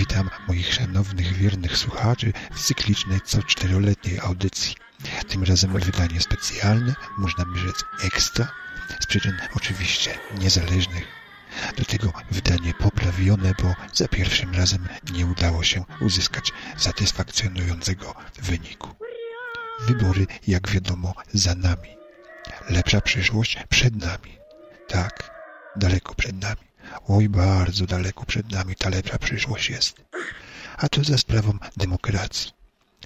[0.00, 4.74] Witam moich szanownych, wiernych słuchaczy w cyklicznej co czteroletniej audycji.
[5.28, 8.48] Tym razem wydanie specjalne, można by rzec ekstra,
[9.00, 11.04] z przyczyn oczywiście niezależnych.
[11.76, 18.88] Do tego wydanie poprawione, bo za pierwszym razem nie udało się uzyskać satysfakcjonującego wyniku.
[19.80, 21.96] Wybory, jak wiadomo, za nami.
[22.68, 24.38] Lepsza przyszłość przed nami.
[24.88, 25.30] Tak,
[25.76, 26.69] daleko przed nami.
[27.08, 30.04] Oj, bardzo daleko przed nami ta lepsza przyszłość jest.
[30.76, 32.50] A to za sprawą demokracji.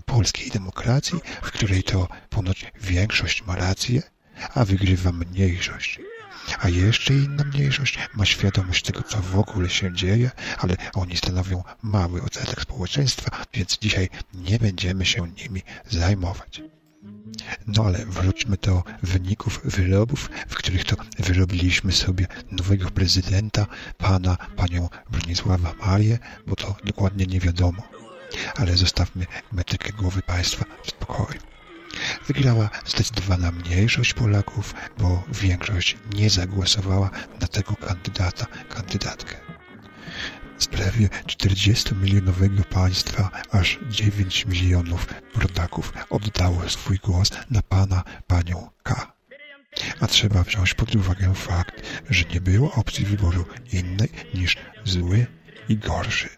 [0.06, 4.02] Polskiej demokracji, w której to ponoć większość ma rację,
[4.54, 6.00] a wygrywa mniejszość.
[6.60, 11.62] A jeszcze inna mniejszość ma świadomość tego, co w ogóle się dzieje, ale oni stanowią
[11.82, 16.62] mały odsetek społeczeństwa, więc dzisiaj nie będziemy się nimi zajmować.
[17.66, 23.66] No ale wróćmy do wyników wyrobów, w których to wyrobiliśmy sobie nowego prezydenta,
[23.98, 27.82] pana, panią Bronisława Marię, bo to dokładnie nie wiadomo.
[28.56, 31.40] Ale zostawmy metykę głowy państwa w spokoju.
[32.26, 37.10] Wygrała zdecydowana mniejszość Polaków, bo większość nie zagłosowała
[37.40, 39.36] na tego kandydata, kandydatkę.
[40.58, 45.06] Z prawie 40-milionowego państwa aż 9 milionów
[45.44, 49.12] rodaków oddało swój głos na pana, panią K.
[50.00, 51.74] A trzeba wziąć pod uwagę fakt,
[52.10, 55.26] że nie było opcji wyboru innej niż zły
[55.68, 56.28] i gorszy.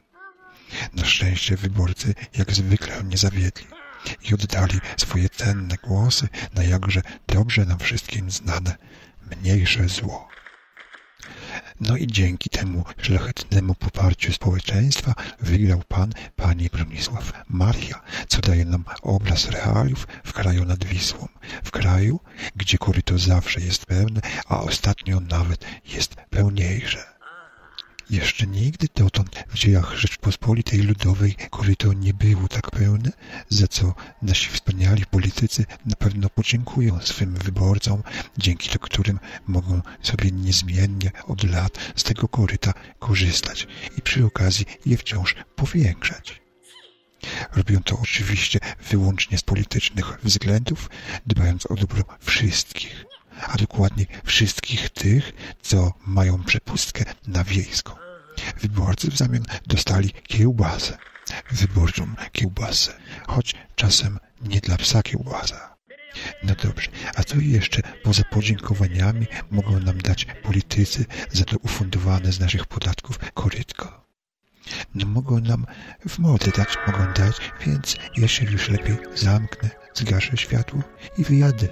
[0.95, 3.67] Na szczęście wyborcy jak zwykle nie zawiedli
[4.23, 8.77] i oddali swoje cenne głosy na jakże dobrze nam wszystkim znane
[9.31, 10.29] mniejsze zło.
[11.81, 18.85] No i dzięki temu szlachetnemu poparciu społeczeństwa wygrał pan, pani Bronisław Maria, co daje nam
[19.03, 21.29] obraz realiów w kraju nad Wisłą.
[21.65, 22.21] W kraju,
[22.57, 27.16] gdzie koryto zawsze jest pełne, a ostatnio nawet jest pełniejsze.
[28.11, 33.11] Jeszcze nigdy dotąd w dziejach Rzeczpospolitej Ludowej koryto nie było tak pełne,
[33.49, 38.03] za co nasi wspaniali politycy na pewno podziękują swym wyborcom,
[38.39, 43.67] dzięki którym mogą sobie niezmiennie od lat z tego koryta korzystać
[43.99, 46.41] i przy okazji je wciąż powiększać.
[47.53, 48.59] Robią to oczywiście
[48.91, 50.91] wyłącznie z politycznych względów,
[51.27, 52.96] dbając o dobro wszystkich
[53.41, 55.33] a dokładnie wszystkich tych,
[55.63, 57.93] co mają przepustkę na wiejską.
[58.61, 60.99] Wyborcy w zamian dostali kiełbasę,
[61.51, 62.93] wyborczą kiełbasę,
[63.27, 65.77] choć czasem nie dla psa kiełbasa.
[66.43, 72.41] No dobrze, a co jeszcze poza podziękowaniami mogą nam dać politycy za to ufundowane z
[72.41, 74.07] naszych podatków korytko?
[74.95, 75.67] No mogą nam
[76.09, 77.37] w mordę dać, mogą dać,
[77.67, 80.83] więc się już lepiej zamknę, zgaszę światło
[81.19, 81.69] i wyjadę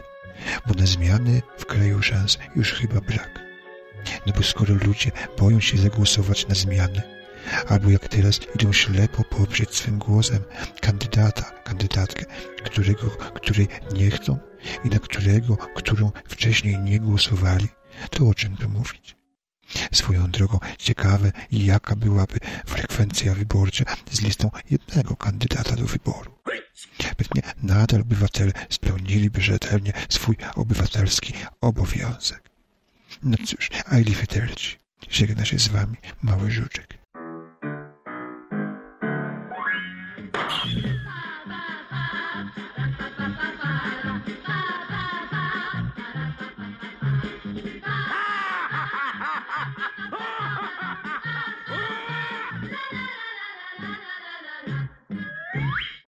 [0.67, 3.41] bo na zmiany w kraju szans już chyba brak.
[4.27, 7.03] No bo skoro ludzie boją się zagłosować na zmiany,
[7.69, 10.41] albo jak teraz idą ślepo poprzeć swym głosem
[10.81, 12.25] kandydata, kandydatkę,
[12.65, 14.39] którego, której nie chcą
[14.85, 17.69] i na którego, którą wcześniej nie głosowali,
[18.11, 19.17] to o czym tu mówić?
[19.93, 26.34] Swoją drogą ciekawe, jaka byłaby frekwencja wyborcza z listą jednego kandydata do wyboru.
[27.63, 32.51] Nadal obywatele spełniliby rzetelnie swój obywatelski obowiązek.
[33.23, 34.79] No cóż, I leave it
[35.11, 36.94] Żegna się z wami mały żuczek.